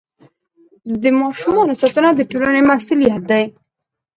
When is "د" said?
1.01-1.03, 2.15-2.21